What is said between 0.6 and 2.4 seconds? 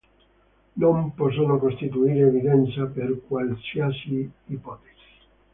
Non possono costituire